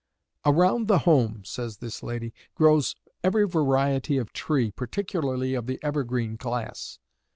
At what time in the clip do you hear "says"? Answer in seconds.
1.45-1.77